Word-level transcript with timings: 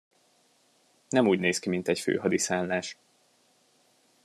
Nem 1.09 1.27
úgy 1.27 1.39
néz 1.39 1.59
ki, 1.59 1.69
mint 1.69 1.87
egy 1.87 1.99
főhadiszállás. 1.99 2.97